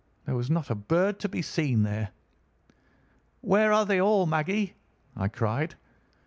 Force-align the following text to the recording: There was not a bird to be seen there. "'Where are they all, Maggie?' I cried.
There 0.25 0.33
was 0.33 0.49
not 0.49 0.71
a 0.71 0.73
bird 0.73 1.19
to 1.19 1.29
be 1.29 1.43
seen 1.43 1.83
there. 1.83 2.09
"'Where 3.41 3.71
are 3.71 3.85
they 3.85 4.01
all, 4.01 4.25
Maggie?' 4.25 4.73
I 5.15 5.27
cried. 5.27 5.75